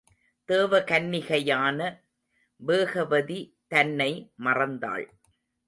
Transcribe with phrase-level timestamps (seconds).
[0.45, 1.79] தேவ கன்னிகையான
[2.67, 3.39] வேகவதி,
[3.67, 4.33] தன்னை
[4.43, 5.05] மறந்தாள்.